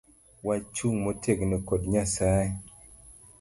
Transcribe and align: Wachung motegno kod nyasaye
Wachung 0.47 0.97
motegno 1.05 1.57
kod 1.67 1.81
nyasaye 1.91 2.51